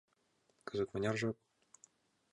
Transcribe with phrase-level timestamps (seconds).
[0.67, 1.37] —Кызыт мыняр жап?